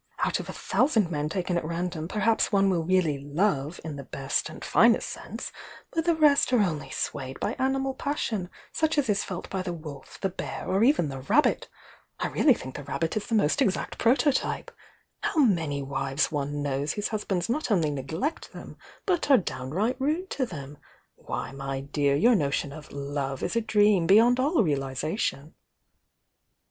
[0.17, 4.03] Out of a thousand men taken at random perhaps one will really love, in the
[4.03, 5.51] best and finest sense;
[5.93, 10.19] the rest are only swayed by animal passion such as is felt by the wolf,
[10.19, 11.69] the bear, or even the rabbit!—
[12.19, 14.71] I really think the rabbit is the 04 THE YOUNG DIANA most exact prototype!
[15.19, 20.31] How many wives one knows whose husbands not only neglect them, but are downright rude
[20.31, 20.79] to them!—
[21.13, 22.89] Why, my dear, your no <"t,° 1°,^^
[23.65, 25.53] '®*'''■*'*™' beyond all realisation!"